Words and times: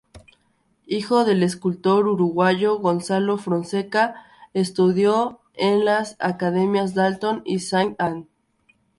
Hijo 0.87 1.25
del 1.25 1.43
escultor 1.43 2.07
uruguayo 2.07 2.79
Gonzalo 2.79 3.37
Fonseca, 3.37 4.15
estudió 4.55 5.41
en 5.53 5.85
las 5.85 6.15
academias 6.17 6.95
Dalton 6.95 7.43
y 7.45 7.59
Saint 7.59 8.01
Ann. 8.01 8.27